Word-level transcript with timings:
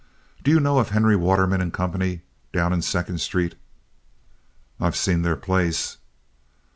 Do 0.43 0.49
you 0.49 0.59
know 0.59 0.79
of 0.79 0.89
Henry 0.89 1.15
Waterman 1.15 1.69
& 1.71 1.71
Company 1.71 2.23
down 2.51 2.73
in 2.73 2.81
Second 2.81 3.21
Street?" 3.21 3.53
"I've 4.79 4.95
seen 4.95 5.21
their 5.21 5.35
place." 5.35 5.97